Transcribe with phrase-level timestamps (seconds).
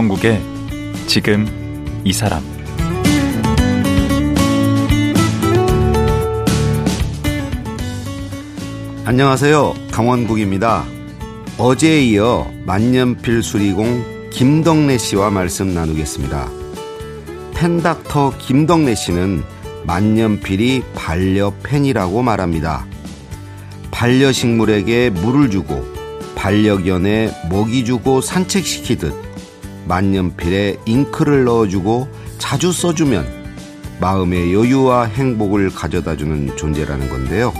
[0.00, 0.40] 강원국의
[1.06, 1.46] 지금
[2.04, 2.42] 이 사람
[9.04, 9.74] 안녕하세요.
[9.90, 10.86] 강원국입니다.
[11.58, 16.48] 어제에 이어 만년필 수리공 김덕래 씨와 말씀 나누겠습니다.
[17.54, 19.42] 펜닥터 김덕래 씨는
[19.84, 22.86] 만년필이 반려펜이라고 말합니다.
[23.90, 25.84] 반려식물에게 물을 주고
[26.36, 29.29] 반려견에 먹이 주고 산책시키듯
[29.86, 33.26] 만년필에 잉크를 넣어주고 자주 써주면
[34.00, 37.52] 마음의 여유와 행복을 가져다주는 존재라는 건데요.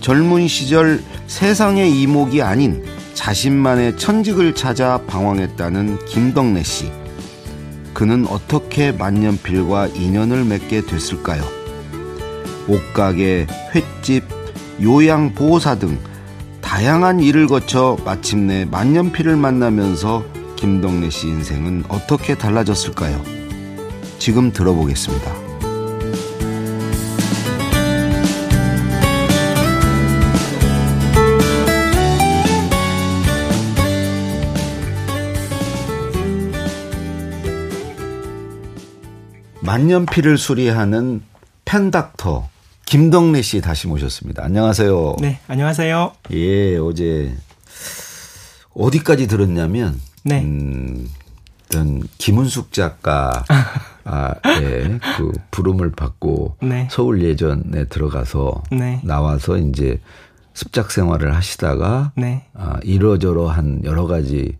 [0.00, 6.90] 젊은 시절 세상의 이목이 아닌 자신만의 천직을 찾아 방황했다는 김덕래 씨.
[7.94, 11.42] 그는 어떻게 만년필과 인연을 맺게 됐을까요?
[12.68, 14.24] 옷가게, 횟집,
[14.80, 15.98] 요양보호사 등
[16.60, 20.24] 다양한 일을 거쳐 마침내 만년필을 만나면서
[20.58, 23.22] 김덕래 씨 인생은 어떻게 달라졌을까요?
[24.18, 25.32] 지금 들어보겠습니다.
[39.60, 41.22] 만년필을 수리하는
[41.66, 42.48] 펜닥터
[42.84, 44.42] 김덕래 씨 다시 모셨습니다.
[44.42, 45.18] 안녕하세요.
[45.20, 46.14] 네, 안녕하세요.
[46.32, 47.32] 예, 어제
[48.74, 50.42] 어디까지 들었냐면 네.
[50.42, 51.08] 음,
[51.64, 53.44] 어떤 김은숙 작가
[54.04, 54.34] 아,
[55.16, 56.88] 그 부름을 받고 네.
[56.90, 59.00] 서울 예전에 들어가서 네.
[59.04, 60.00] 나와서 이제
[60.54, 62.46] 습작 생활을 하시다가 네.
[62.54, 64.56] 아, 이러저러한 여러 가지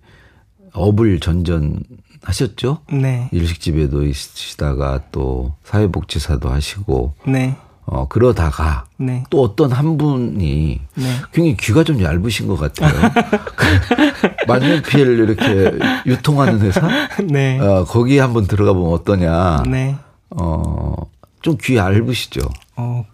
[0.73, 1.81] 업을 전전
[2.23, 2.83] 하셨죠?
[2.93, 3.29] 네.
[3.33, 7.15] 일식집에도 있으시다가 또 사회복지사도 하시고.
[7.27, 7.57] 네.
[7.91, 9.25] 어, 그러다가 네.
[9.31, 11.05] 또 어떤 한 분이 네.
[11.33, 12.93] 굉장히 귀가 좀 얇으신 것 같아요.
[14.49, 16.81] 만년필 이렇게 유통하는 회사?
[17.25, 17.59] 네.
[17.61, 19.63] 어, 거기 한번 들어가 보면 어떠냐.
[19.69, 19.97] 네.
[20.31, 20.95] 어,
[21.43, 22.41] 좀 귀 얇으시죠?
[22.77, 23.05] 어,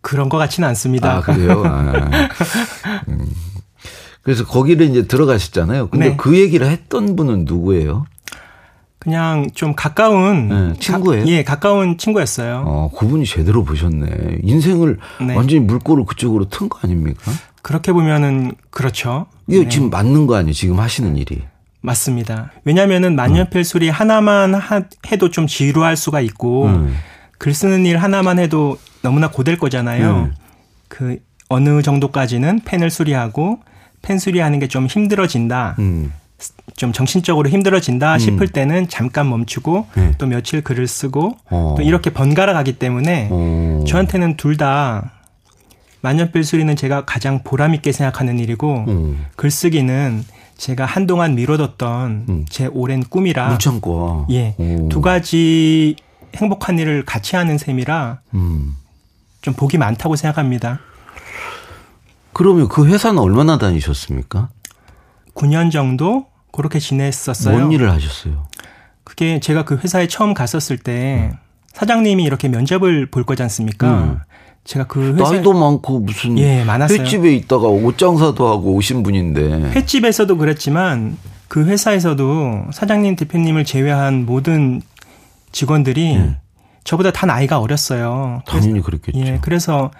[0.00, 1.16] 그런 것 같지는 않습니다.
[1.16, 1.62] 아, 그래요?
[1.66, 2.10] 아,
[3.08, 3.26] 음.
[4.22, 5.88] 그래서 거기를 이제 들어가셨잖아요.
[5.88, 6.16] 근데 네.
[6.16, 8.06] 그 얘기를 했던 분은 누구예요?
[8.98, 11.24] 그냥 좀 가까운 네, 친구예요?
[11.24, 12.64] 가, 예, 가까운 친구였어요.
[12.66, 14.40] 어, 그분이 제대로 보셨네.
[14.42, 15.34] 인생을 네.
[15.34, 17.32] 완전히 물꼬를 그쪽으로 튼 거 아닙니까?
[17.62, 19.26] 그렇게 보면은 그렇죠.
[19.46, 19.68] 이게 네.
[19.68, 20.52] 지금 맞는 거 아니에요?
[20.52, 21.42] 지금 하시는 일이.
[21.82, 22.50] 맞습니다.
[22.64, 23.90] 왜냐면은 만년필 음.
[23.90, 26.94] 하나만 하, 해도 좀 지루할 수가 있고 음.
[27.38, 30.10] 글 쓰는 일 하나만 해도 너무나 고될 거잖아요.
[30.30, 30.34] 음.
[30.88, 33.60] 그 어느 정도까지는 펜을 수리하고
[34.02, 35.76] 펜 수리하는 게 좀 힘들어진다.
[35.78, 36.12] 음.
[36.76, 38.18] 좀 정신적으로 힘들어진다 음.
[38.18, 40.12] 싶을 때는 잠깐 멈추고 네.
[40.18, 41.74] 또 며칠 글을 쓰고 어.
[41.76, 43.84] 또 이렇게 번갈아 가기 때문에 어.
[43.86, 45.12] 저한테는 둘다
[46.02, 49.26] 만년필 수리는 제가 가장 보람 있게 생각하는 일이고 음.
[49.36, 50.24] 글쓰기는
[50.56, 52.44] 제가 한동안 미뤄뒀던 음.
[52.48, 54.54] 제 오랜 꿈이라 무참고 예.
[54.58, 54.88] 오.
[54.88, 55.96] 두 가지
[56.36, 58.76] 행복한 일을 같이 하는 셈이라 음.
[59.42, 60.80] 좀 복이 많다고 생각합니다.
[62.32, 64.48] 그러면 그 회사는 얼마나 다니셨습니까?
[65.34, 67.58] 9년 정도 그렇게 지냈었어요.
[67.58, 68.46] 뭔 일을 하셨어요?
[69.04, 71.38] 그게 제가 그 회사에 처음 갔었을 때 음.
[71.72, 74.02] 사장님이 이렇게 면접을 볼 거지 않습니까?
[74.02, 74.18] 음.
[74.64, 77.00] 제가 그 회사 나이도 많고 무슨 예, 많았어요.
[77.00, 81.16] 횟집에 있다가 옷 장사도 하고 오신 분인데 횟집에서도 그랬지만
[81.48, 84.82] 그 회사에서도 사장님 대표님을 제외한 모든
[85.52, 86.36] 직원들이 예.
[86.84, 88.42] 저보다 다 나이가 어렸어요.
[88.46, 89.18] 당연히 그랬겠죠.
[89.18, 89.90] 예, 그래서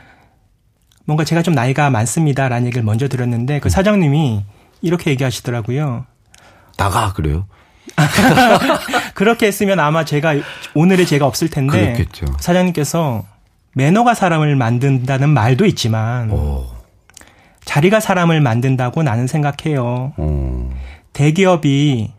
[1.07, 3.71] 뭔가 제가 좀 나이가 많습니다라는 얘기를 먼저 들었는데 그 음.
[3.71, 4.45] 사장님이
[4.83, 6.05] 이렇게 얘기하시더라고요.
[6.77, 7.47] 나가 그래요?
[9.15, 10.35] 그렇게 했으면 아마 제가
[10.75, 12.27] 오늘의 제가 없을 텐데 그렇겠죠.
[12.41, 13.25] 사장님께서
[13.75, 16.67] 매너가 사람을 만든다는 말도 있지만 오.
[17.65, 20.13] 자리가 사람을 만든다고 나는 생각해요.
[20.17, 20.71] 오.
[21.13, 22.13] 대기업이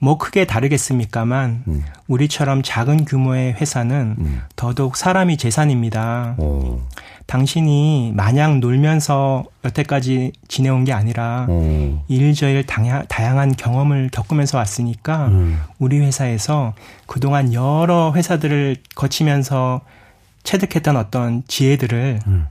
[0.00, 1.84] 뭐 크게 다르겠습니까만 음.
[2.08, 4.42] 우리처럼 작은 규모의 회사는 음.
[4.54, 6.34] 더더욱 사람이 재산입니다.
[6.38, 6.80] 오.
[7.26, 12.02] 당신이 마냥 놀면서 여태까지 지내온 게 아니라 오.
[12.08, 15.60] 일저일 다양한 경험을 겪으면서 왔으니까 음.
[15.78, 16.74] 우리 회사에서
[17.06, 19.80] 그동안 여러 회사들을 거치면서
[20.42, 22.46] 체득했던 어떤 지혜들을 음.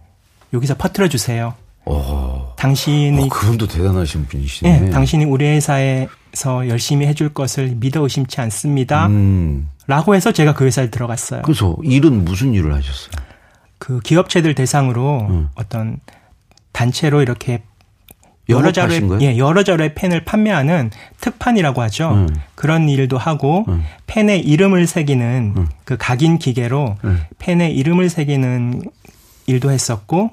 [0.54, 1.54] 여기서 퍼뜨려 주세요.
[1.86, 2.54] 오.
[2.58, 4.80] 당신이 어, 그분도 대단하신 분이시네.
[4.80, 9.08] 네, 당신이 우리 회사에서 열심히 해줄 것을 믿어 의심치 않습니다.
[9.08, 9.70] 음.
[9.86, 11.42] 라고 해서 제가 그 회사에 들어갔어요.
[11.44, 13.33] 그래서 일은 무슨 일을 하셨어요?
[13.84, 15.50] 그 기업체들 대상으로 음.
[15.56, 16.00] 어떤
[16.72, 17.64] 단체로 이렇게
[18.48, 20.90] 여러 자료의 예, 여러 자료의 펜을 판매하는
[21.20, 22.12] 특판이라고 하죠.
[22.12, 22.30] 음.
[22.56, 23.84] 그런 일도 하고 음.
[24.08, 25.68] 펜에 이름을 새기는 음.
[25.84, 27.24] 그 각인 기계로 음.
[27.40, 28.84] 펜에 이름을 새기는
[29.48, 30.32] 일도 했었고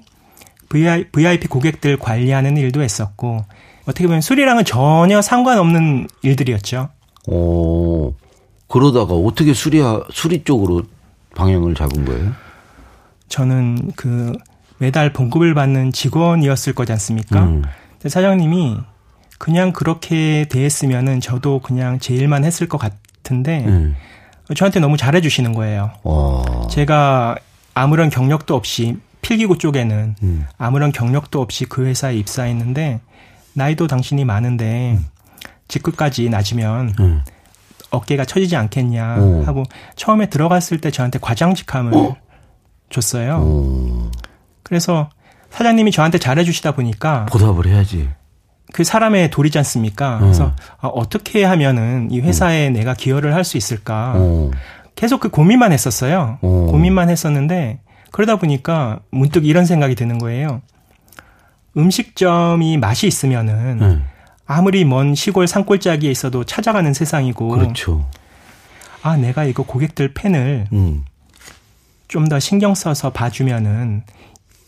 [0.69, 3.45] VIP 고객들 관리하는 일도 했었고
[3.83, 6.89] 어떻게 보면 술이랑은 전혀 상관없는 일들이었죠.
[7.27, 8.15] 오,
[8.69, 9.81] 그러다가 어떻게 수리,
[10.13, 10.85] 수리 쪽으로
[11.35, 12.50] 방향을 잡은 거예요?
[13.31, 14.33] 저는 그
[14.77, 17.45] 매달 봉급을 받는 직원이었을 거지 않습니까?
[17.45, 17.63] 음.
[18.07, 18.77] 사장님이
[19.39, 23.97] 그냥 그렇게 대했으면은 저도 그냥 제 일만 했을 것 같은데 음.
[24.55, 25.93] 저한테 너무 잘해주시는 거예요.
[26.03, 26.67] 와.
[26.69, 27.37] 제가
[27.73, 30.47] 아무런 경력도 없이 필기구 쪽에는 음.
[30.59, 33.01] 아무런 경력도 없이 그 회사에 입사했는데
[33.55, 35.07] 나이도 당신이 많은데 음.
[35.69, 37.23] 직급까지 낮으면 음.
[37.91, 39.45] 어깨가 처지지 않겠냐 오.
[39.45, 39.65] 하고
[39.97, 42.17] 처음에 들어갔을 때 저한테 과장직함을 어?
[42.91, 43.37] 줬어요.
[43.39, 44.11] 오.
[44.63, 45.09] 그래서
[45.51, 48.09] 사장님이 저한테 잘해주시다 보니까 보답을 해야지.
[48.73, 50.17] 그 사람의 돌이지 않습니까?
[50.17, 50.21] 음.
[50.21, 52.75] 그래서 아, 어떻게 하면은 이 회사에 음.
[52.75, 54.15] 내가 기여를 할 수 있을까?
[54.17, 54.51] 오.
[54.95, 56.39] 계속 그 고민만 했었어요.
[56.43, 56.67] 오.
[56.67, 57.81] 고민만 했었는데
[58.13, 60.61] 그러다 보니까 문득 이런 생각이 드는 거예요.
[61.77, 63.99] 음식점이 맛이 있으면은 네.
[64.47, 67.49] 아무리 먼 시골 산골짜기에 있어도 찾아가는 세상이고.
[67.49, 68.07] 그렇죠.
[69.03, 71.05] 아, 내가 이거 고객들 팬을 음.
[72.11, 74.03] 좀 더 신경 써서 봐주면은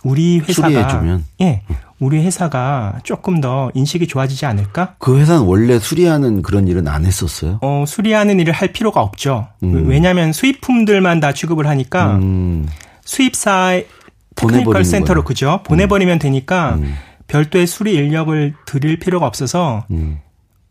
[0.05, 1.63] 우리 회사가 수리해주면 예,
[1.99, 4.95] 우리 회사가 조금 더 인식이 좋아지지 않을까?
[4.99, 7.59] 그 회사는 원래 수리하는 그런 일은 안 했었어요?
[7.61, 9.49] 어, 수리하는 일을 할 필요가 없죠.
[9.63, 9.89] 음.
[9.89, 12.67] 왜냐하면 수입품들만 다 취급을 하니까 음.
[13.05, 13.81] 수입사
[14.35, 15.61] 테크니컬 센터로 그죠?
[15.65, 16.19] 보내버리면 음.
[16.19, 16.97] 되니까 음.
[17.29, 20.19] 별도의 수리 인력을 들일 필요가 없어서 음.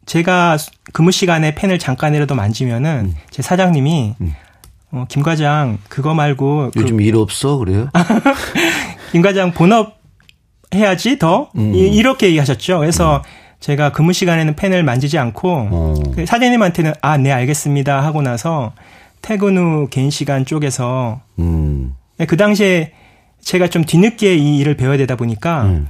[0.05, 0.57] 제가
[0.93, 3.15] 근무 시간에 펜을 잠깐이라도 만지면은 음.
[3.29, 4.15] 제 사장님이
[4.91, 7.89] 어, 김 과장 그거 말고 그 요즘 그, 일 없어 그래요?
[9.11, 9.99] 김 과장 본업
[10.73, 11.73] 해야지 더 음.
[11.75, 12.79] 이, 렇게 얘기하셨죠.
[12.79, 13.21] 그래서 음.
[13.59, 15.93] 제가 근무 시간에는 펜을 만지지 않고 어.
[16.15, 18.73] 그 사장님한테는 아 네 알겠습니다 하고 나서
[19.21, 21.95] 퇴근 후 개인 시간 쪽에서 음.
[22.17, 22.91] 네, 그 당시에
[23.41, 25.87] 제가 좀 뒤늦게 이 일을 배워야 되다 보니까 음.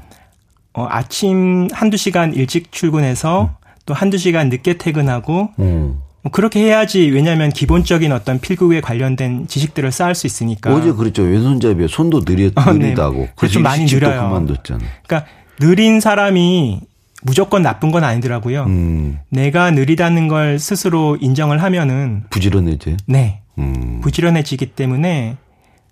[0.73, 3.49] 어, 아침 한두 시간 일찍 출근해서 음.
[3.85, 5.63] 또 한두 시간 늦게 퇴근하고 음.
[5.97, 10.73] 뭐 그렇게 해야지 왜냐하면 기본적인 어떤 필구에 관련된 지식들을 쌓을 수 있으니까.
[10.73, 11.23] 어제 그랬죠.
[11.23, 13.17] 왼손잡이에 손도 느리, 느리다고.
[13.17, 13.31] 어, 네.
[13.35, 14.21] 그래서 좀 많이 느려요.
[14.21, 14.83] 그만뒀잖아.
[15.07, 15.29] 그러니까
[15.59, 16.81] 느린 사람이
[17.23, 18.63] 무조건 나쁜 건 아니더라고요.
[18.65, 19.19] 음.
[19.29, 22.97] 내가 느리다는 걸 스스로 인정을 하면은 부지런해지.
[23.07, 23.41] 네.
[23.57, 24.01] 음.
[24.01, 25.37] 부지런해지기 때문에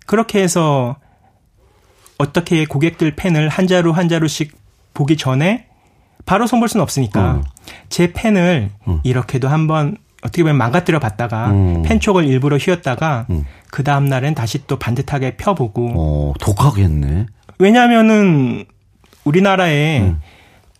[0.06, 0.96] 그렇게 해서
[2.18, 4.56] 어떻게 고객들 펜을 한 자루 한 자루씩
[4.94, 5.66] 보기 전에
[6.26, 7.42] 바로 손볼 수는 없으니까 음.
[7.88, 9.00] 제 펜을 음.
[9.02, 11.82] 이렇게도 한번 어떻게 보면 망가뜨려 봤다가 음.
[11.82, 13.44] 펜촉을 일부러 휘었다가 음.
[13.70, 15.92] 그 다음 날엔 다시 또 반듯하게 펴보고.
[15.96, 17.26] 어, 독하겠네.
[17.58, 18.64] 왜냐하면은
[19.24, 20.20] 우리나라에 음.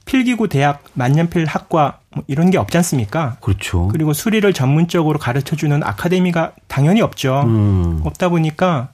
[0.04, 3.36] 필기구 대학 만년필 학과 뭐 이런 게 없지 않습니까?
[3.40, 3.88] 그렇죠.
[3.88, 7.42] 그리고 수리를 전문적으로 가르쳐 주는 아카데미가 당연히 없죠.
[7.46, 8.00] 음.
[8.04, 8.88] 없다 보니까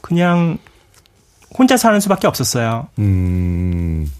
[0.00, 0.58] 그냥
[1.56, 2.88] 혼자 사는 수밖에 없었어요.
[2.98, 4.10] 음.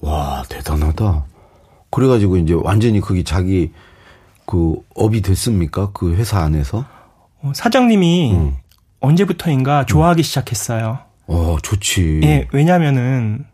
[0.00, 1.24] 와, 대단하다.
[1.90, 3.72] 그래가지고 이제 완전히 거기 자기
[4.46, 5.90] 그 업이 됐습니까?
[5.92, 6.84] 그 회사 안에서?
[7.42, 8.56] 어, 사장님이 음.
[9.00, 10.22] 언제부터인가 좋아하기 음.
[10.22, 10.98] 시작했어요.
[11.26, 12.20] 어, 좋지.
[12.24, 13.44] 예, 왜냐면은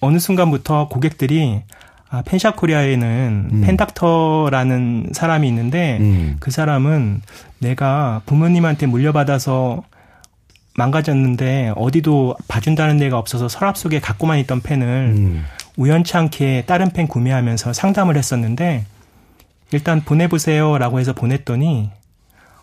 [0.00, 1.62] 어느 순간부터 고객들이
[2.08, 3.60] 아, 펜샵 코리아에는 음.
[3.62, 6.36] 펜닥터라는 사람이 있는데 음.
[6.38, 7.22] 그 사람은
[7.58, 9.82] 내가 부모님한테 물려받아서
[10.76, 15.44] 망가졌는데 어디도 봐준다는 데가 없어서 서랍 속에 갖고만 있던 펜을 음.
[15.76, 18.84] 우연찮게 다른 펜 구매하면서 상담을 했었는데
[19.72, 21.90] 일단 보내보세요 라고 해서 보냈더니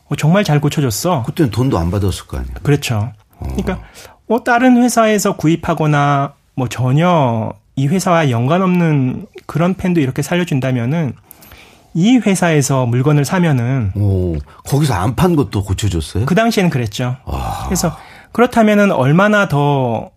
[0.10, 1.24] 어, 정말 잘 고쳐줬어.
[1.24, 2.56] 그때는 돈도 안 받았을 거 아니에요.
[2.64, 3.12] 그렇죠.
[3.40, 3.48] 어.
[3.56, 3.80] 그러니까
[4.28, 11.14] 어, 다른 회사에서 구입하거나 뭐 전혀 이 회사와 연관없는 그런 펜도 이렇게 살려준다면은
[11.96, 16.26] 이 회사에서 물건을 사면은 오, 거기서 안 판 것도 고쳐줬어요?
[16.26, 17.18] 그 당시에는 그랬죠.
[17.26, 17.64] 와.
[17.66, 17.96] 그래서
[18.32, 20.10] 그렇다면은 얼마나 더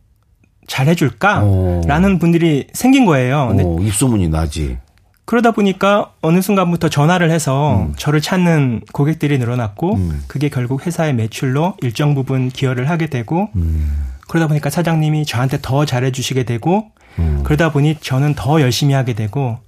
[0.69, 2.19] 잘해줄까라는 오.
[2.19, 3.55] 분들이 생긴 거예요.
[3.63, 4.79] 오, 입소문이 나지.
[5.27, 7.95] 그러다 보니까 어느 순간부터 전화를 해서 음.
[7.99, 10.23] 저를 찾는 고객들이 늘어났고 음.
[10.29, 14.07] 그게 결국 회사의 매출로 일정 부분 기여를 하게 되고 음.
[14.29, 17.43] 그러다 보니까 사장님이 저한테 더 잘해 주시게 되고 음.
[17.45, 19.59] 그러다 보니 저는 더 열심히 하게 되고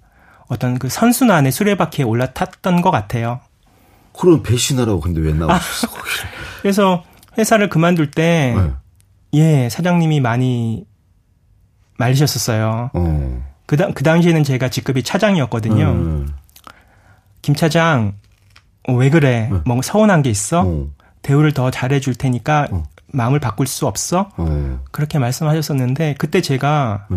[0.46, 3.40] 어떤 그 선순환의 수레바퀴에 올라탔던 것 같아요.
[4.16, 5.90] 그럼 배신하라고 근데 왜 나오셨어 아,
[6.62, 7.04] 그래서
[7.36, 9.64] 회사를 그만둘 때 네.
[9.64, 10.84] 예, 사장님이 많이
[11.98, 12.90] 말리셨었어요.
[12.92, 13.47] 어.
[13.68, 15.90] 그, 당, 그 당시에는 제가 직급이 차장이었거든요.
[15.90, 16.32] 음.
[17.42, 18.14] 김 차장,
[18.88, 19.50] 어, 왜 그래?
[19.52, 19.60] 음.
[19.66, 20.62] 뭐 서운한 게 있어?
[20.62, 20.94] 음.
[21.20, 22.84] 대우를 더 잘해줄 테니까 어.
[23.12, 24.30] 마음을 바꿀 수 없어?
[24.38, 24.80] 어.
[24.90, 27.08] 그렇게 말씀하셨었는데, 그때 제가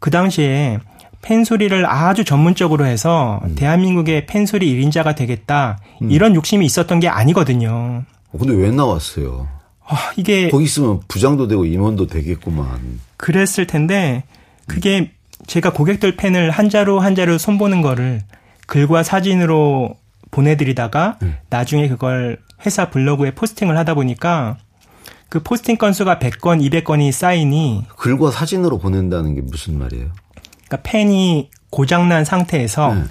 [0.00, 0.80] 그 당시에
[1.22, 3.54] 펜소리를 아주 전문적으로 해서 음.
[3.54, 5.78] 대한민국의 펜소리 1인자가 되겠다.
[6.02, 6.10] 음.
[6.10, 8.02] 이런 욕심이 있었던 게 아니거든요.
[8.36, 9.46] 근데 왜 나왔어요?
[9.86, 12.98] 아, 이게 거기 있으면 부장도 되고 임원도 되겠구만.
[13.16, 14.24] 그랬을 텐데
[14.66, 15.12] 그게
[15.46, 18.22] 제가 고객들 펜을 한자로 한자로 손보는 거를
[18.66, 19.96] 글과 사진으로
[20.30, 21.36] 보내드리다가 음.
[21.48, 24.58] 나중에 그걸 회사 블로그에 포스팅을 하다 보니까
[25.28, 30.06] 그 포스팅 건수가 100건, 200건이 쌓이니 글과 사진으로 보낸다는 게 무슨 말이에요?
[30.66, 33.02] 그러니까 펜이 고장난 상태에서 네.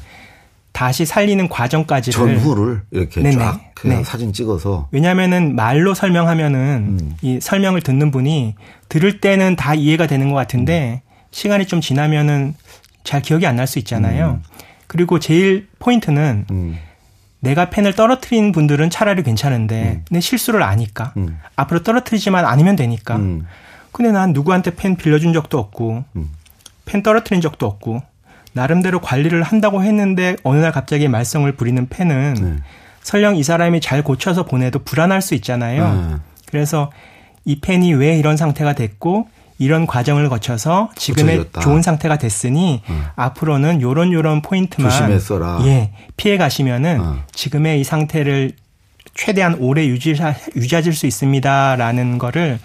[0.71, 3.35] 다시 살리는 과정까지를 전후를 이렇게 네네.
[3.35, 4.03] 쫙 그냥 네.
[4.03, 7.15] 사진 찍어서 왜냐하면은 말로 설명하면은 음.
[7.21, 8.55] 이 설명을 듣는 분이
[8.89, 11.06] 들을 때는 다 이해가 되는 것 같은데 음.
[11.37, 12.55] 시간이 좀 지나면은
[13.03, 14.41] 잘 기억이 안 날 수 있잖아요.
[14.41, 14.43] 음.
[14.87, 16.77] 그리고 제일 포인트는 음.
[17.41, 20.05] 내가 펜을 떨어뜨린 분들은 차라리 괜찮은데 음.
[20.09, 21.37] 내 실수를 아니까 음.
[21.55, 23.19] 앞으로 떨어뜨리지만 않으면 되니까.
[23.91, 26.03] 근데 난 누구한테 펜 빌려준 적도 없고
[26.85, 28.01] 펜 떨어뜨린 적도 없고
[28.53, 32.55] 나름대로 관리를 한다고 했는데 어느 날 갑자기 말썽을 부리는 펜은 네.
[33.03, 35.93] 설령 이 사람이 잘 고쳐서 보내도 불안할 수 있잖아요.
[36.09, 36.15] 네.
[36.47, 36.91] 그래서
[37.45, 39.29] 이 펜이 왜 이런 상태가 됐고
[39.59, 41.61] 이런 과정을 거쳐서 지금의 고쳐졌다.
[41.61, 43.03] 좋은 상태가 됐으니 음.
[43.15, 45.59] 앞으로는 요런 요런 포인트만 조심했어라.
[45.65, 47.21] 예, 피해 가시면은 음.
[47.31, 48.53] 지금의 이 상태를
[49.15, 50.15] 최대한 오래 유지
[50.55, 52.59] 유지하실 수 있습니다라는 거를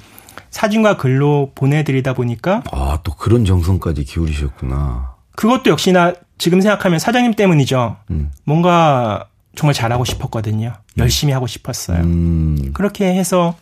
[0.51, 5.13] 사진과 글로 보내드리다 보니까 아 또 그런 정성까지 기울이셨구나.
[5.35, 7.97] 그것도 역시나 지금 생각하면 사장님 때문이죠.
[8.11, 8.31] 음.
[8.45, 10.75] 뭔가 정말 잘하고 싶었거든요.
[10.99, 12.01] 열심히 하고 싶었어요.
[12.03, 12.71] 음.
[12.75, 13.55] 그렇게 해서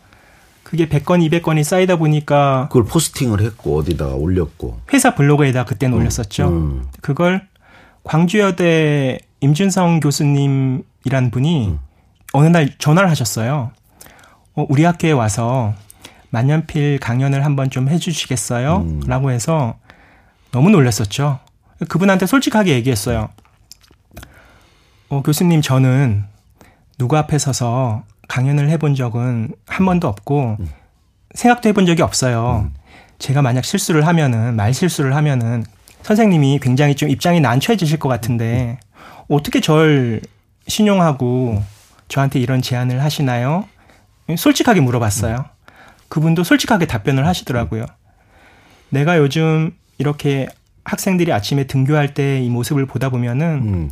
[0.63, 6.01] 그게 100건, 200건이 쌓이다 보니까 그걸 포스팅을 했고 어디다가 올렸고 회사 블로그에다 그때는 음.
[6.01, 6.49] 올렸었죠.
[6.49, 6.87] 음.
[7.01, 7.49] 그걸
[8.05, 11.79] 광주여대 임준성 교수님이란 분이 음.
[12.33, 13.73] 어느 날 전화를 하셨어요.
[14.55, 15.75] 어, 우리 학교에 와서
[16.31, 18.77] 만년필 강연을 한번 좀 해주시겠어요?
[18.77, 19.01] 음.
[19.07, 19.77] 라고 해서
[20.53, 21.41] 너무 놀랐었죠.
[21.89, 23.29] 그분한테 솔직하게 얘기했어요.
[25.09, 26.25] 어, 교수님, 저는
[26.99, 30.69] 누구 앞에 서서 강연을 해본 적은 한 번도 없고, 음.
[31.35, 32.67] 생각도 해본 적이 없어요.
[32.67, 32.75] 음.
[33.19, 35.65] 제가 만약 실수를 하면은, 말 실수를 하면은,
[36.03, 38.79] 선생님이 굉장히 좀 입장이 난처해지실 것 같은데,
[39.29, 40.21] 어떻게 절
[40.69, 41.61] 신용하고
[42.07, 43.65] 저한테 이런 제안을 하시나요?
[44.37, 45.45] 솔직하게 물어봤어요.
[46.09, 47.85] 그분도 솔직하게 답변을 하시더라고요.
[48.91, 50.49] 내가 요즘 이렇게
[50.85, 53.91] 학생들이 아침에 등교할 때 이 모습을 보다 보면은 음.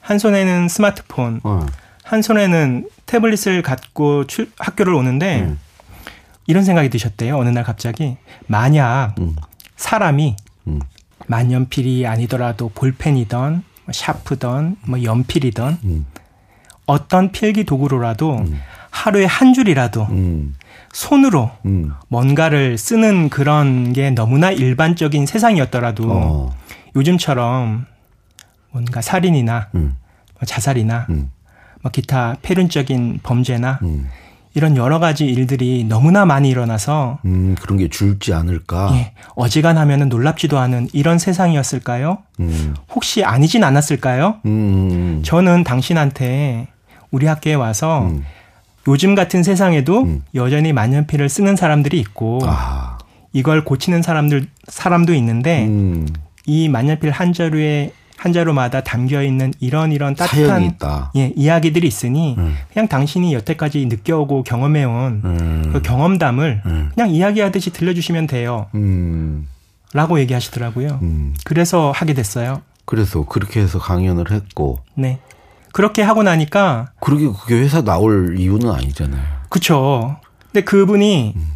[0.00, 1.66] 한 손에는 스마트폰, 어.
[2.04, 5.58] 한 손에는 태블릿을 갖고 출, 학교를 오는데 음.
[6.46, 7.36] 이런 생각이 드셨대요.
[7.38, 9.34] 어느 날 갑자기 만약 음.
[9.76, 10.36] 사람이
[10.68, 10.80] 음.
[11.26, 16.06] 만년필이 아니더라도 볼펜이던 뭐 샤프던 뭐 연필이던 음.
[16.86, 18.60] 어떤 필기 도구로라도 음.
[18.90, 20.06] 하루에 한 줄이라도
[20.92, 21.92] 손으로 음.
[22.08, 26.56] 뭔가를 쓰는 그런 게 너무나 일반적인 세상이었더라도 어.
[26.94, 27.86] 요즘처럼
[28.70, 29.96] 뭔가 살인이나 음.
[30.34, 31.30] 뭐 자살이나 음.
[31.84, 34.08] 뭐 기타 폐륜적인 범죄나 음.
[34.54, 38.90] 이런 여러 가지 일들이 너무나 많이 일어나서 음, 그런 게 줄지 않을까?
[38.94, 42.18] 예, 어지간하면은 놀랍지도 않은 이런 세상이었을까요?
[42.40, 42.74] 음.
[42.94, 44.36] 혹시 아니진 않았을까요?
[45.24, 46.68] 저는 당신한테
[47.10, 48.10] 우리 학교에 와서
[48.86, 50.22] 요즘 같은 세상에도 음.
[50.34, 52.98] 여전히 만년필을 쓰는 사람들이 있고 아.
[53.32, 56.08] 이걸 고치는 사람들 사람도 있는데 음.
[56.46, 57.92] 이 만년필 한 자루에
[58.24, 60.78] 한 자루마다 담겨 있는 이런 이런 따뜻한
[61.14, 62.56] 예, 이야기들이 있으니 음.
[62.72, 65.70] 그냥 당신이 여태까지 느껴오고 경험해온 음.
[65.74, 66.90] 그 경험담을 음.
[66.94, 68.68] 그냥 이야기하듯이 들려주시면 돼요.
[68.76, 69.46] 음.
[69.92, 71.00] 라고 얘기하시더라고요.
[71.44, 72.62] 그래서 하게 됐어요.
[72.86, 74.78] 그래서 그렇게 해서 강연을 했고.
[74.94, 75.18] 네.
[75.74, 79.22] 그렇게 하고 나니까 그러게 그게 회사 나올 이유는 아니잖아요.
[79.50, 80.16] 그렇죠.
[80.50, 81.52] 근데 그분이 음.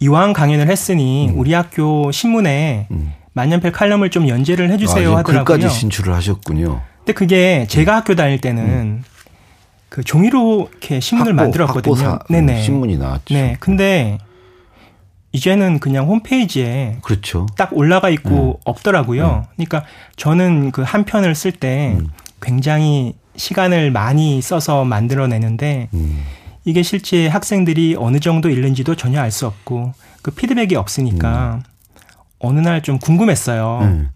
[0.00, 1.38] 이왕 강연을 했으니 음.
[1.38, 3.12] 우리 학교 신문에 음.
[3.34, 5.44] 만년필 칼럼을 좀 연재를 해주세요 아, 하더라고요.
[5.44, 6.82] 글까지 진출을 하셨군요.
[6.98, 9.04] 근데 그게 제가 학교 다닐 때는 음.
[9.88, 11.94] 그 종이로 이렇게 신문을 학보, 만들었거든요.
[11.94, 12.62] 학보사, 네네.
[12.62, 13.34] 신문이 나왔죠.
[13.34, 13.56] 네.
[13.60, 14.18] 근데
[15.32, 17.46] 이제는 그냥 홈페이지에 그렇죠.
[17.56, 18.60] 딱 올라가 있고 음.
[18.64, 19.44] 없더라고요.
[19.46, 19.52] 음.
[19.56, 19.84] 그러니까
[20.16, 21.96] 저는 그 한 편을 쓸 때
[22.40, 26.22] 굉장히 시간을 많이 써서 만들어내는데 음.
[26.64, 31.71] 이게 실제 학생들이 어느 정도 읽는지도 전혀 알 수 없고 그 피드백이 없으니까 음.
[32.42, 33.78] 어느 날 좀 궁금했어요.
[33.82, 34.10] 음.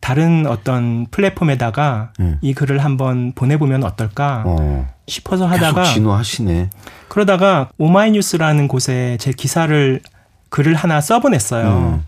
[0.00, 2.38] 다른 어떤 플랫폼에다가 음.
[2.40, 4.88] 이 글을 한번 보내보면 어떨까 어.
[5.06, 6.70] 싶어서 하다가 진화하시네.
[7.08, 10.00] 그러다가 오마이뉴스라는 곳에 제 기사를
[10.48, 11.68] 글을 하나 써보냈어요.
[11.68, 12.04] 음.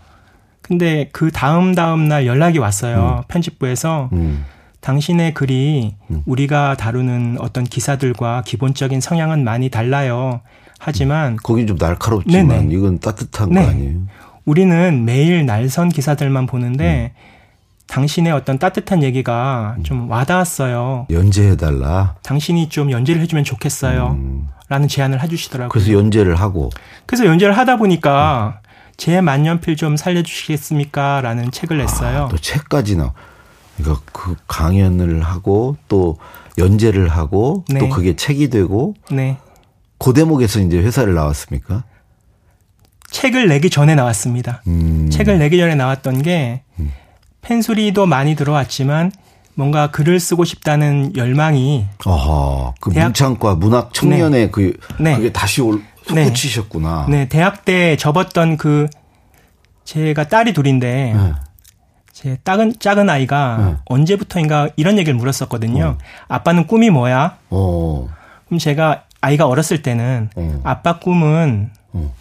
[0.61, 3.17] 근데 그 다음 다음 날 연락이 왔어요.
[3.19, 3.23] 음.
[3.27, 4.09] 편집부에서
[4.81, 6.23] 당신의 글이 음.
[6.25, 10.41] 우리가 다루는 어떤 기사들과 기본적인 성향은 많이 달라요.
[10.79, 12.73] 하지만 거긴 좀 날카롭지만 네네.
[12.73, 13.63] 이건 따뜻한 네.
[13.63, 13.99] 거 아니에요?
[14.45, 17.23] 우리는 매일 날선 기사들만 보는데 음.
[17.87, 19.83] 당신의 어떤 따뜻한 얘기가 음.
[19.83, 21.07] 좀 와닿았어요.
[21.09, 22.15] 연재해달라.
[22.23, 24.17] 당신이 좀 연재를 해주면 좋겠어요.
[24.19, 24.47] 음.
[24.69, 25.69] 라는 제안을 해주시더라고요.
[25.69, 26.69] 그래서 연재를 하고.
[27.05, 28.69] 그래서 연재를 하다 보니까 음.
[28.97, 31.21] 제 만년필 좀 살려주시겠습니까?
[31.21, 32.25] 라는 책을 냈어요.
[32.25, 33.13] 아, 또 책까지 나.
[33.77, 36.17] 그러니까 그 강연을 하고 또
[36.57, 37.79] 연재를 하고 네.
[37.79, 39.37] 또 그게 책이 되고 네.
[39.97, 41.83] 그 대목에서 이제 회사를 나왔습니까?
[43.13, 44.61] 책을 내기 전에 나왔습니다.
[44.67, 45.09] 음.
[45.09, 46.91] 책을 내기 전에 나왔던 게 음.
[47.41, 49.11] 펜소리도 많이 들어왔지만
[49.53, 54.51] 뭔가 글을 쓰고 싶다는 열망이 아하, 그 대학, 문창과 문학 청년의 네.
[54.51, 55.15] 그 네.
[55.15, 57.05] 그게 다시 올 솟구치셨구나.
[57.07, 57.17] 네.
[57.17, 58.87] 네, 대학 때 접었던 그
[59.85, 61.33] 제가 딸이 둘인데 네.
[62.11, 63.75] 제 작은 작은 아이가 네.
[63.85, 65.85] 언제부터인가 이런 얘기를 물었었거든요.
[65.85, 65.97] 어.
[66.27, 67.37] 아빠는 꿈이 뭐야?
[67.51, 68.07] 어.
[68.47, 70.61] 그럼 제가 아이가 어렸을 때는 어.
[70.63, 72.13] 아빠 꿈은 어.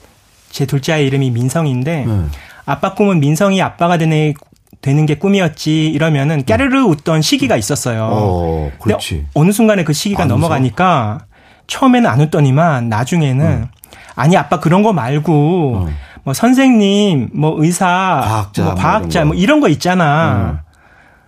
[0.53, 2.25] 제 둘째 아이 이름이 민성인데 네.
[2.65, 4.35] 아빠 꿈은 민성이 아빠가 되는
[4.81, 8.09] 되는 게 꿈이었지 이러면은 깨르르 웃던 시기가 있었어요.
[8.11, 9.27] 어, 그렇지.
[9.35, 11.21] 어느 순간에 그 시기가 넘어가니까
[11.67, 13.67] 처음에는 안 웃더니만 나중에는 음.
[14.15, 15.97] 아니 아빠 그런 거 말고 음.
[16.25, 17.87] 뭐 선생님, 뭐 의사,
[18.25, 20.51] 과학자, 뭐, 과학자 뭐, 뭐 이런 거 있잖아.
[20.53, 20.59] 음.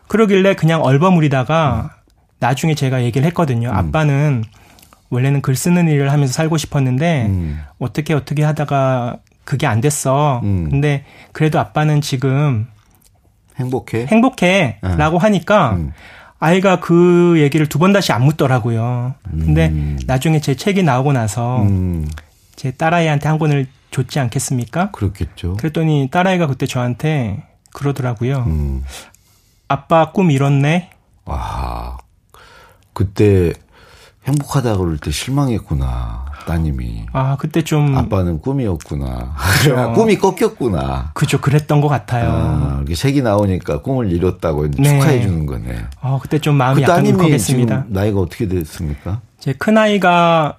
[0.08, 1.88] 그러길래 그냥 얼버무리다가 음.
[2.40, 3.70] 나중에 제가 얘기를 했거든요.
[3.70, 3.74] 음.
[3.74, 4.44] 아빠는
[5.14, 7.60] 원래는 글 쓰는 일을 하면서 살고 싶었는데 음.
[7.78, 10.40] 어떻게 어떻게 하다가 그게 안 됐어.
[10.42, 10.68] 음.
[10.70, 12.66] 근데 그래도 아빠는 지금
[13.58, 14.06] 행복해.
[14.06, 15.22] 행복해라고 네.
[15.22, 15.92] 하니까 음.
[16.40, 19.14] 아이가 그 얘기를 두 번 다시 안 묻더라고요.
[19.30, 19.98] 근데 음.
[20.06, 22.06] 나중에 제 책이 나오고 나서 음.
[22.56, 24.90] 제 딸아이한테 한 권을 줬지 않겠습니까?
[24.90, 25.56] 그렇겠죠.
[25.56, 28.44] 그랬더니 딸아이가 그때 저한테 그러더라고요.
[28.46, 28.84] 음.
[29.68, 30.90] 아빠 꿈 이뤘네.
[31.26, 31.96] 와,
[32.92, 33.52] 그때
[34.26, 36.24] 행복하다 그럴 때 실망했구나.
[36.46, 37.06] 따님이.
[37.12, 37.96] 아, 그때 좀.
[37.96, 39.34] 아빠는 꿈이었구나.
[39.62, 39.92] 그렇죠.
[39.94, 41.10] 꿈이 꺾였구나.
[41.14, 41.40] 그죠.
[41.40, 42.30] 그랬던 것 같아요.
[42.30, 44.82] 아, 이렇게 색이 나오니까 꿈을 이뤘다고 네.
[44.82, 45.76] 축하해 주는 거네.
[46.00, 47.86] 아, 그때 좀 마음이 그 약간 울컥했습니다.
[47.88, 49.20] 나이가 어떻게 됐습니까?
[49.38, 50.58] 제 큰아이가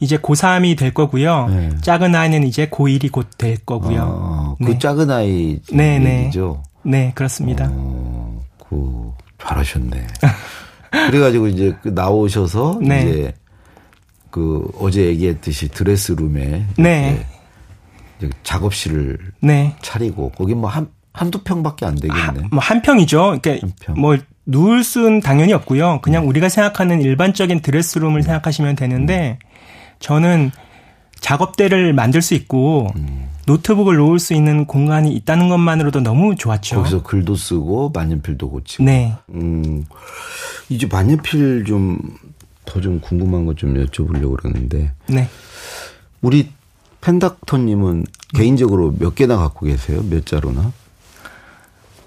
[0.00, 1.48] 이제 고3이 될 거고요.
[1.48, 1.70] 네.
[1.82, 4.02] 작은 아이는 이제 고1이 곧 될 거고요.
[4.02, 4.78] 아, 그 네.
[4.78, 6.22] 작은 아이 네, 네.
[6.24, 6.62] 얘기죠?
[6.82, 7.68] 네, 그렇습니다.
[7.70, 10.06] 어, 그 잘하셨네.
[11.10, 13.02] 그래가지고 이제 그 나오셔서 네.
[13.02, 13.34] 이제
[14.30, 17.26] 그 어제 얘기했듯이 드레스룸에 네.
[18.42, 19.76] 작업실을 네.
[19.82, 22.48] 차리고 거기 뭐 한 한두 평밖에 안 되겠네.
[22.50, 23.38] 뭐한 평이죠.
[23.40, 24.00] 그러니까 한 평.
[24.00, 26.00] 뭐 누울 수는 당연히 없고요.
[26.02, 26.28] 그냥 음.
[26.28, 28.22] 우리가 생각하는 일반적인 드레스룸을 음.
[28.22, 29.48] 생각하시면 되는데 음.
[30.00, 30.50] 저는
[31.20, 33.28] 작업대를 만들 수 있고 음.
[33.46, 36.76] 노트북을 놓을 수 있는 공간이 있다는 것만으로도 너무 좋았죠.
[36.76, 38.84] 거기서 글도 쓰고 만년필도 고치고.
[38.84, 39.14] 네.
[39.34, 39.84] 음.
[40.68, 41.98] 이제 만년필 좀
[42.64, 44.92] 더 좀 궁금한 것 좀 여쭤보려고 그러는데.
[45.06, 45.28] 네.
[46.22, 46.50] 우리
[47.02, 50.02] 펜닥터님은 개인적으로 몇 개나 갖고 계세요?
[50.08, 50.72] 몇 자로나?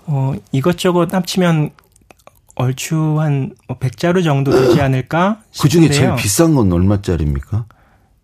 [0.08, 1.70] 어, 이것저것 합치면
[2.56, 5.42] 얼추 한 100자루 뭐 정도 되지 않을까?
[5.62, 7.66] 그 중에 제일 비싼 건 얼마짜리입니까?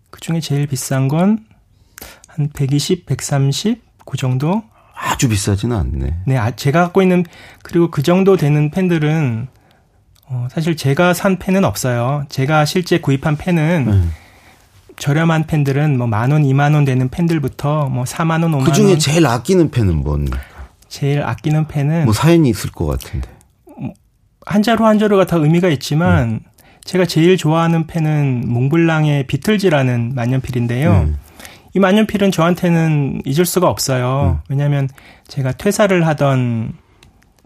[0.09, 1.45] 그 중에 제일 비싼 건
[2.35, 4.63] 한 120, 130, 그 정도?
[4.95, 6.15] 아주 비싸지는 않네.
[6.25, 7.25] 네, 아, 제가 갖고 있는,
[7.63, 9.47] 그리고 그 정도 되는 펜들은,
[10.27, 12.25] 어, 사실 제가 산 펜은 없어요.
[12.29, 14.11] 제가 실제 구입한 펜은, 음.
[14.97, 18.63] 저렴한 펜들은 뭐 만 원, 이만 원 되는 펜들부터 뭐 4만 원, 5만 원.
[18.63, 20.27] 그 중에 제일 아끼는 펜은 뭔?
[20.87, 23.27] 제일 아끼는 펜은 뭐 사연이 있을 것 같은데.
[24.45, 26.39] 한자로 한자로가 다 의미가 있지만 음.
[26.83, 30.91] 제가 제일 좋아하는 펜은 몽블랑의 비틀즈라는 만년필인데요.
[30.91, 31.17] 음.
[31.73, 34.39] 이 만년필은 저한테는 잊을 수가 없어요.
[34.39, 34.45] 음.
[34.49, 34.89] 왜냐하면
[35.27, 36.73] 제가 퇴사를 하던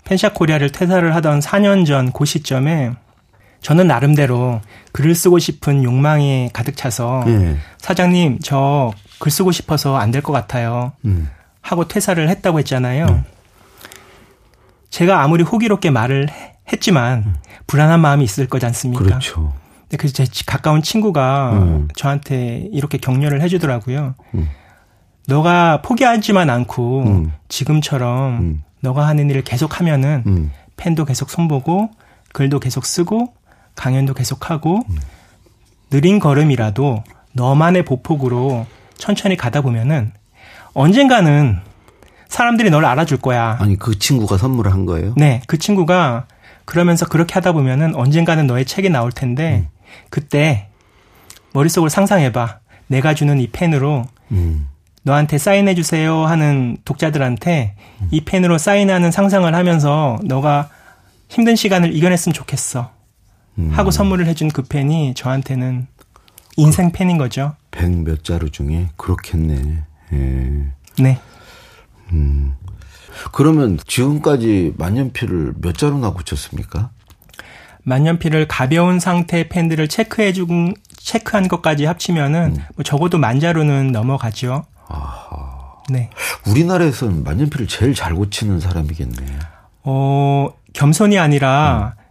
[0.05, 2.91] 펜샵 코리아를 퇴사를 하던 4년 전 그 시점에
[3.61, 4.61] 저는 나름대로
[4.91, 7.57] 글을 쓰고 싶은 욕망이 가득 차서 네.
[7.79, 10.91] 사장님 저 글 쓰고 싶어서 안 될 것 같아요.
[11.05, 11.29] 음.
[11.61, 13.05] 하고 퇴사를 했다고 했잖아요.
[13.07, 13.23] 음.
[14.89, 16.27] 제가 아무리 호기롭게 말을
[16.71, 17.35] 했지만 음.
[17.65, 19.03] 불안한 마음이 있을 거지 않습니까?
[19.03, 19.53] 그렇죠.
[19.89, 21.87] 근데 그 제 가까운 친구가 음.
[21.95, 24.15] 저한테 이렇게 격려를 해주더라고요.
[24.35, 24.49] 음.
[25.27, 27.33] 너가 포기하지만 않고 음.
[27.47, 28.63] 지금처럼 음.
[28.81, 30.51] 너가 하는 일을 계속 하면은 음.
[30.75, 31.89] 펜도 계속 손보고
[32.33, 33.33] 글도 계속 쓰고
[33.75, 34.81] 강연도 계속 하고
[35.89, 38.65] 느린 걸음이라도 너만의 보폭으로
[38.97, 40.11] 천천히 가다 보면은
[40.73, 41.59] 언젠가는
[42.27, 43.57] 사람들이 널 알아줄 거야.
[43.59, 45.13] 아니 그 친구가 선물을 한 거예요?
[45.15, 46.25] 네, 그 친구가
[46.65, 49.76] 그러면서 그렇게 하다 보면은 언젠가는 너의 책이 나올 텐데 음.
[50.09, 50.69] 그때
[51.53, 52.59] 머릿속을 상상해봐.
[52.87, 54.69] 내가 주는 이 펜으로 음.
[55.03, 58.07] 너한테 사인해 주세요 하는 독자들한테 음.
[58.11, 60.69] 이 펜으로 사인하는 상상을 하면서 너가
[61.29, 62.91] 힘든 시간을 이겨냈으면 좋겠어.
[63.57, 63.71] 음.
[63.71, 65.87] 하고 선물을 해준 그 펜이 저한테는
[66.57, 67.55] 인생 펜인 거죠.
[67.71, 69.83] 백몇 자루 중에 그렇겠네.
[70.13, 70.17] 예.
[70.99, 71.19] 네.
[72.11, 72.55] 음.
[73.31, 76.91] 그러면 지금까지 만년필을 몇 자루나 고쳤습니까?
[77.87, 82.63] 만년필을 가벼운 상태의 펜들을 체크해 준 체크한 것까지 합치면은 음.
[82.75, 84.65] 뭐 적어도 만 자루는 넘어가죠.
[84.89, 85.77] 아하.
[85.89, 86.09] 네.
[86.45, 89.15] 우리나라에서는 만년필을 제일 잘 고치는 사람이겠네.
[89.83, 92.03] 어, 겸손이 아니라 음.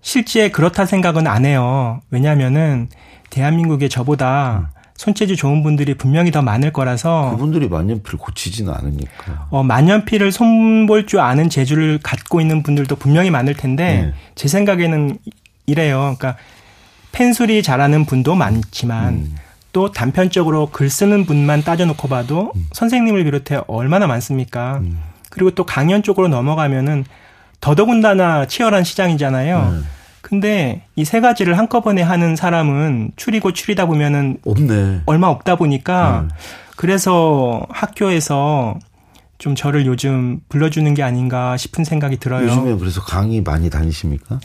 [0.00, 2.00] 실제 그렇다 생각은 안 해요.
[2.10, 2.88] 왜냐하면은
[3.30, 4.77] 대한민국에 저보다 음.
[4.98, 9.46] 손재주 좋은 분들이 분명히 더 많을 거라서 그분들이 만년필을 고치지는 않으니까.
[9.50, 14.14] 어, 만년필을 손볼 줄 아는 재주를 갖고 있는 분들도 분명히 많을 텐데 네.
[14.34, 15.18] 제 생각에는
[15.66, 16.16] 이래요.
[16.18, 16.36] 그러니까
[17.12, 19.36] 펜술이 잘하는 분도 많지만 음.
[19.72, 22.66] 또 단편적으로 글 쓰는 분만 따져놓고 봐도 음.
[22.72, 24.78] 선생님을 비롯해 얼마나 많습니까?
[24.78, 24.98] 음.
[25.30, 27.04] 그리고 또 강연 쪽으로 넘어가면은
[27.60, 29.58] 더더군다나 치열한 시장이잖아요.
[30.22, 30.28] 네.
[30.28, 35.02] 근데 이 세 가지를 한꺼번에 하는 사람은 추리고 추리다 보면은 없네.
[35.06, 36.34] 얼마 없다 보니까 네.
[36.76, 38.78] 그래서 학교에서
[39.38, 42.46] 좀 저를 요즘 불러주는 게 아닌가 싶은 생각이 들어요.
[42.48, 44.40] 요즘에 그래서 강의 많이 다니십니까?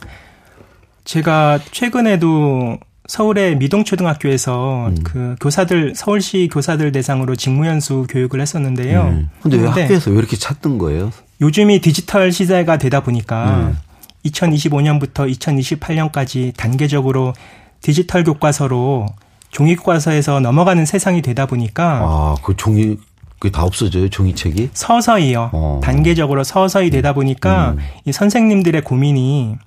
[1.03, 4.95] 제가 최근에도 서울의 미동초등학교에서 음.
[5.03, 9.01] 그 교사들 서울시 교사들 대상으로 직무연수 교육을 했었는데요.
[9.03, 9.29] 음.
[9.41, 11.11] 근데 왜 학교에서 왜 이렇게 찾던 거예요?
[11.41, 13.77] 요즘이 디지털 시대가 되다 보니까 음.
[14.25, 17.33] 2025년부터 2028년까지 단계적으로
[17.81, 19.07] 디지털 교과서로
[19.49, 22.97] 종이 교과서에서 넘어가는 세상이 되다 보니까 아, 그 종이
[23.43, 24.69] 그게 다 없어져요, 종이책이?
[24.73, 25.49] 서서히요.
[25.51, 25.81] 어.
[25.83, 27.79] 단계적으로 서서히 되다 보니까 음.
[28.05, 29.57] 이 선생님들의 고민이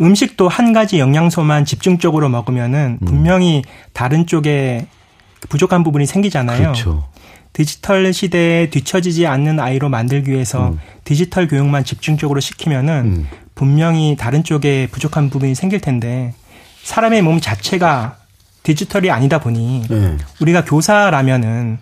[0.00, 3.04] 음식도 한 가지 영양소만 집중적으로 먹으면은 음.
[3.04, 4.86] 분명히 다른 쪽에
[5.50, 6.58] 부족한 부분이 생기잖아요.
[6.58, 7.04] 그렇죠.
[7.52, 10.80] 디지털 시대에 뒤처지지 않는 아이로 만들기 위해서 음.
[11.04, 13.28] 디지털 교육만 집중적으로 시키면은 음.
[13.58, 16.32] 분명히 다른 쪽에 부족한 부분이 생길 텐데
[16.84, 18.16] 사람의 몸 자체가
[18.62, 20.16] 디지털이 아니다 보니 네.
[20.40, 21.78] 우리가 교사라면은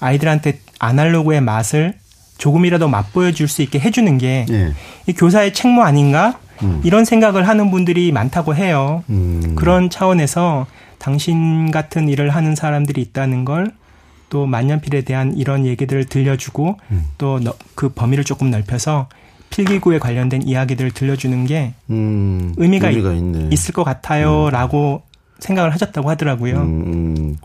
[0.00, 1.94] 아이들한테 아날로그의 맛을
[2.38, 4.72] 조금이라도 맛보여 줄 수 있게 해주는 게이 네.
[5.16, 6.80] 교사의 책무 아닌가 음.
[6.82, 9.04] 이런 생각을 하는 분들이 많다고 해요.
[9.10, 9.54] 음.
[9.54, 10.66] 그런 차원에서
[10.98, 13.78] 당신 같은 일을 하는 사람들이 있다는 걸
[14.30, 17.04] 또 만년필에 대한 이런 얘기들을 들려주고 음.
[17.18, 19.08] 또그 범위를 조금 넓혀서
[19.50, 25.08] 필기구에 관련된 이야기들을 들려주는 게 음, 의미가, 의미가 있, 있을 것 같아요라고 음.
[25.38, 26.60] 생각을 하셨다고 하더라고요.
[26.60, 27.36] 음, 음.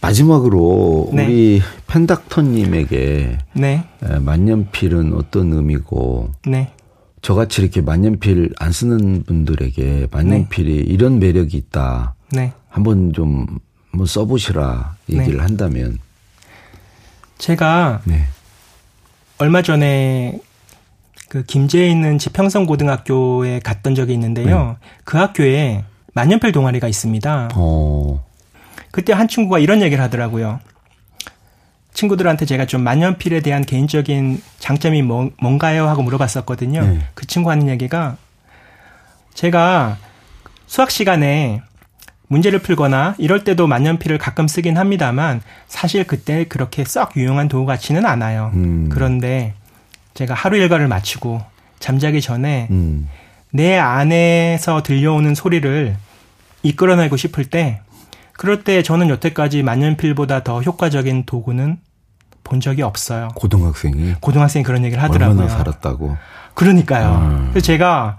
[0.00, 1.26] 마지막으로 네.
[1.26, 3.84] 우리 펜닥터님에게 네.
[4.20, 6.72] 만년필은 어떤 의미고 네.
[7.20, 10.80] 저같이 이렇게 만년필 안 쓰는 분들에게 만년필이 네.
[10.82, 12.14] 이런 매력이 있다.
[12.30, 12.52] 네.
[12.68, 13.46] 한번 좀
[13.90, 15.42] 한번 써보시라 얘기를 네.
[15.42, 15.98] 한다면
[17.38, 18.02] 제가
[19.38, 20.38] 얼마 전에
[21.28, 24.76] 그 김제에 있는 지평선 고등학교에 갔던 적이 있는데요.
[24.80, 24.88] 네.
[25.04, 27.50] 그 학교에 만년필 동아리가 있습니다.
[27.54, 28.24] 어.
[28.90, 30.60] 그때 한 친구가 이런 얘기를 하더라고요.
[31.92, 35.88] 친구들한테 제가 좀 만년필에 대한 개인적인 장점이 뭐, 뭔가요?
[35.88, 36.80] 하고 물어봤었거든요.
[36.80, 37.00] 네.
[37.14, 38.16] 그 친구 하는 얘기가
[39.34, 39.98] 제가
[40.66, 41.62] 수학 시간에
[42.28, 48.06] 문제를 풀거나 이럴 때도 만년필을 가끔 쓰긴 합니다만 사실 그때 그렇게 썩 유용한 도구 같지는
[48.06, 48.50] 않아요.
[48.54, 48.88] 음.
[48.90, 49.54] 그런데
[50.18, 51.40] 제가 하루 일과를 마치고
[51.78, 53.08] 잠자기 전에 음.
[53.52, 55.96] 내 안에서 들려오는 소리를
[56.64, 57.82] 이끌어내고 싶을 때
[58.32, 61.78] 그럴 때 저는 여태까지 만년필보다 더 효과적인 도구는
[62.42, 63.28] 본 적이 없어요.
[63.36, 64.14] 고등학생이?
[64.20, 65.38] 고등학생이 그런 얘기를 하더라고요.
[65.38, 66.16] 얼마나 살았다고?
[66.54, 67.18] 그러니까요.
[67.18, 67.48] 음.
[67.50, 68.16] 그래서 제가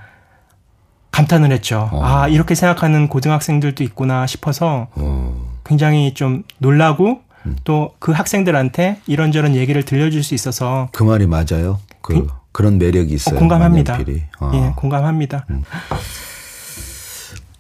[1.12, 1.90] 감탄을 했죠.
[1.92, 2.02] 어.
[2.02, 5.60] 아, 이렇게 생각하는 고등학생들도 있구나 싶어서 어.
[5.66, 7.58] 굉장히 좀 놀라고 음.
[7.66, 11.80] 또그 학생들한테 이런저런 얘기를 들려줄 수 있어서 그 말이 맞아요.
[12.10, 13.36] 그, 그 그런 매력이 있어요.
[13.36, 14.00] 어, 공감합니다.
[14.40, 14.52] 아.
[14.54, 15.46] 예, 공감합니다.
[15.50, 15.64] 음.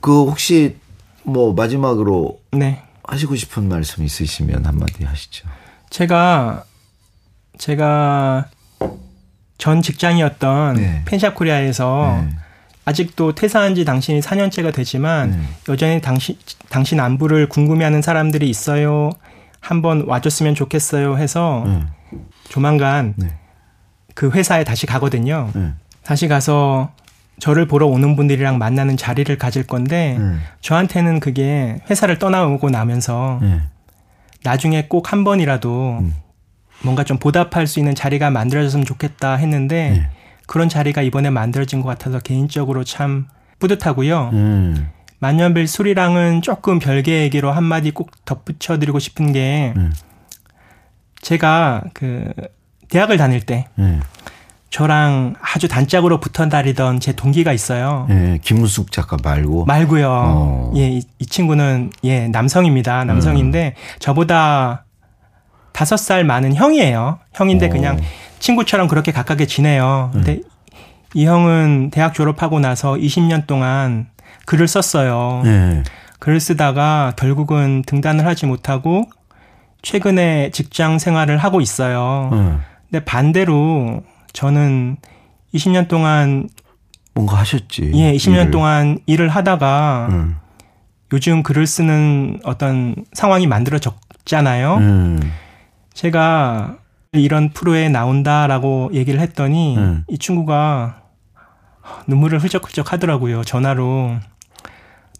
[0.01, 0.77] 그 혹시
[1.23, 2.83] 뭐 마지막으로 네.
[3.03, 5.47] 하시고 싶은 말씀 있으시면 한마디 하시죠.
[5.89, 6.63] 제가
[7.57, 8.49] 제가
[9.57, 11.01] 전 직장이었던 네.
[11.05, 12.35] 펜샵 코리아에서 네.
[12.85, 15.39] 아직도 퇴사한 지 당신이 4년째가 되지만 네.
[15.67, 16.35] 여전히 당신
[16.69, 19.11] 당신 안부를 궁금해하는 사람들이 있어요.
[19.59, 21.85] 한번 와줬으면 좋겠어요 해서 네.
[22.47, 23.37] 조만간 네.
[24.19, 25.49] 그 회사에 다시 가거든요.
[25.55, 25.71] 네.
[26.03, 26.91] 다시 가서
[27.39, 30.35] 저를 보러 오는 분들이랑 만나는 자리를 가질 건데 네.
[30.59, 33.61] 저한테는 그게 회사를 떠나오고 나면서 네.
[34.43, 36.13] 나중에 꼭 한 번이라도 음.
[36.83, 40.09] 뭔가 좀 보답할 수 있는 자리가 만들어졌으면 좋겠다 했는데 네.
[40.47, 43.25] 그런 자리가 이번에 만들어진 것 같아서 개인적으로 참
[43.59, 44.31] 뿌듯하고요.
[44.33, 44.89] 음.
[45.19, 49.93] 만년필 술이랑은 조금 별개 얘기로 한마디 꼭 덧붙여 드리고 싶은 게 음.
[51.21, 52.33] 제가 그
[52.89, 53.99] 대학을 다닐 때 네.
[54.69, 58.07] 저랑 아주 단짝으로 붙어 다니던 제 동기가 있어요.
[58.11, 60.09] 예, 김무숙 작가 말고 말고요.
[60.11, 60.73] 어.
[60.75, 63.03] 예, 이, 이, 친구는 예 남성입니다.
[63.05, 63.99] 남성인데 음.
[63.99, 64.85] 저보다
[65.71, 67.19] 다섯 살 많은 형이에요.
[67.33, 67.69] 형인데 어.
[67.69, 67.99] 그냥
[68.39, 70.11] 친구처럼 그렇게 가깝게 지내요.
[70.13, 70.43] 근데 음.
[71.15, 74.07] 이 형은 대학 졸업하고 나서 20년 동안
[74.45, 75.41] 글을 썼어요.
[75.45, 75.83] 네.
[76.19, 79.05] 글을 쓰다가 결국은 등단을 하지 못하고
[79.81, 82.29] 최근에 직장 생활을 하고 있어요.
[82.33, 82.61] 음.
[82.89, 84.97] 근데 반대로 저는
[85.53, 86.49] 20년 동안
[87.13, 87.91] 뭔가 하셨지.
[87.95, 88.51] 예, 20년 일을.
[88.51, 90.35] 동안 일을 하다가 음.
[91.11, 94.75] 요즘 글을 쓰는 어떤 상황이 만들어졌잖아요.
[94.77, 95.31] 음.
[95.93, 96.77] 제가
[97.13, 100.03] 이런 프로에 나온다라고 얘기를 했더니 음.
[100.07, 101.01] 이 친구가
[102.07, 103.43] 눈물을 흘쩍흘쩍 하더라고요.
[103.43, 104.15] 전화로.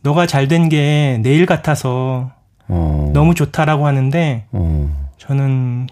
[0.01, 2.31] 너가 잘 된 게 내일 같아서
[2.67, 3.09] 어.
[3.13, 5.09] 너무 좋다라고 하는데 어.
[5.17, 5.87] 저는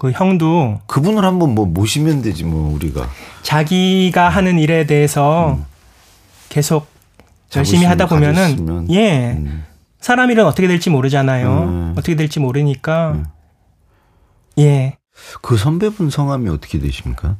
[0.00, 3.06] 그 형도 그분을 한번 뭐 모시면 되지 뭐 우리가
[3.42, 5.66] 자기가 하는 일에 대해서 음.
[6.48, 6.86] 계속
[7.54, 8.90] 열심히 하다 보면은 가졌으면.
[8.92, 9.66] 예 음.
[10.00, 11.64] 사람 일은 어떻게 될지 모르잖아요.
[11.64, 11.94] 음.
[11.98, 13.26] 어떻게 될지 모르니까 음.
[14.58, 14.96] 예.
[15.42, 17.36] 그 선배분 성함이 어떻게 되십니까?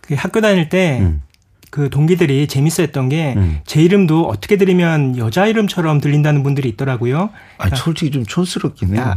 [0.00, 1.22] 그 학교 다닐 때 음.
[1.70, 3.60] 그 동기들이 재밌어 했던 게제 음.
[3.76, 7.30] 이름도 어떻게 들으면 여자 이름처럼 들린다는 분들이 있더라고요.
[7.58, 9.14] 아, 그러니까 솔직히 좀 촌스럽긴 해요.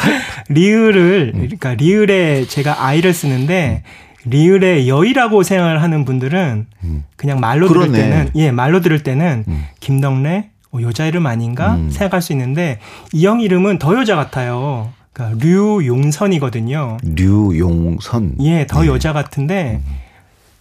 [0.48, 1.40] 리을을 음.
[1.40, 3.84] 그러니까 리을에 제가 아이를 쓰는데
[4.24, 7.04] 리을의 여이라고 생각을 하는 분들은 음.
[7.16, 7.92] 그냥 말로 그러네.
[7.92, 9.64] 들을 때는 예, 말로 들을 때는 음.
[9.80, 11.90] 김덕래 어, 여자 이름 아닌가 음.
[11.90, 12.78] 생각할 수 있는데
[13.12, 14.92] 이형 이름은 더 여자 같아요.
[15.12, 16.96] 그러니까 류용선이거든요.
[17.04, 18.34] 류용선.
[18.40, 18.88] 예, 더 네.
[18.88, 20.03] 여자 같은데 음.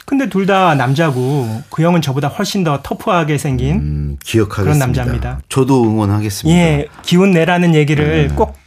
[0.05, 4.17] 근데 둘 다 남자고 그 형은 저보다 훨씬 더 터프하게 생긴 음.
[4.49, 5.39] 그런 남자입니다.
[5.47, 6.59] 저도 응원하겠습니다.
[6.59, 8.35] 예, 기운 내라는 얘기를 네.
[8.35, 8.57] 꼭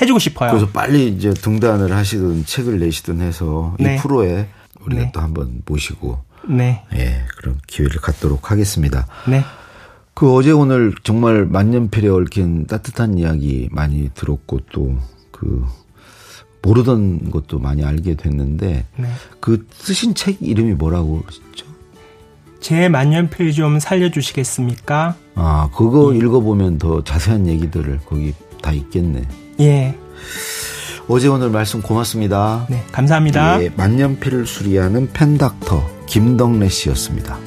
[0.00, 0.50] 해주고 싶어요.
[0.50, 3.94] 그래서 빨리 이제 등단을 하시든 책을 내시든 해서 네.
[3.94, 4.48] 이 프로에
[4.84, 5.10] 우리가 네.
[5.14, 6.82] 또 한번 모시고 네.
[6.94, 9.06] 예, 그런 기회를 갖도록 하겠습니다.
[9.26, 9.42] 네.
[10.14, 15.64] 그 어제 오늘 정말 만년필에 얽힌 따뜻한 이야기 많이 들었고 또그
[16.62, 19.08] 모르던 것도 많이 알게 됐는데 네.
[19.40, 21.66] 그 쓰신 책 이름이 뭐라고 그러셨죠?
[22.60, 25.16] 제 만년필 좀 살려주시겠습니까?
[25.34, 26.18] 아 그거 예.
[26.18, 29.26] 읽어보면 더 자세한 얘기들을 거기 다 있겠네.
[29.60, 29.96] 예.
[31.08, 32.66] 어제 오늘 말씀 고맙습니다.
[32.70, 33.62] 네, 감사합니다.
[33.62, 37.38] 예, 만년필을 수리하는 펜닥터 김덕래 씨였습니다.